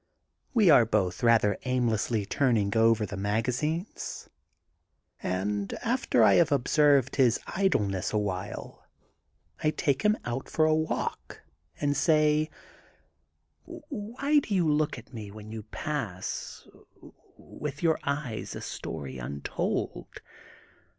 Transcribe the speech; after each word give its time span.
"We 0.55 0.71
are 0.71 0.83
both 0.83 1.21
rather 1.21 1.59
aim 1.63 1.87
lessly 1.87 2.27
turning 2.27 2.75
over 2.75 3.05
the 3.05 3.15
magazines, 3.15 4.27
and, 5.21 5.71
after 5.83 6.23
I 6.23 6.33
have 6.41 6.51
observed 6.51 7.17
his 7.17 7.39
idleness 7.45 8.11
awhile, 8.11 8.83
I 9.61 9.69
take 9.69 10.01
him 10.01 10.17
out 10.25 10.49
for 10.49 10.65
a 10.65 10.73
walk 10.73 11.43
and 11.79 11.95
say: 11.95 12.49
Why 13.67 14.39
do 14.39 14.55
you 14.55 14.67
look 14.67 14.97
at 14.97 15.13
me 15.13 15.29
when 15.29 15.51
you 15.51 15.61
pass, 15.69 16.67
with 17.37 17.83
your 17.83 17.99
eyes 18.03 18.55
a 18.55 18.61
story 18.61 19.19
untold 19.19 20.19